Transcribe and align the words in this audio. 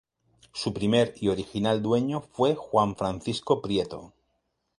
Su 0.51 0.73
primer 0.73 1.13
y 1.21 1.27
original 1.27 1.83
dueño 1.83 2.21
fue 2.21 2.55
Juan 2.55 2.95
Francisco 2.95 3.61
Prieto. 3.61 4.15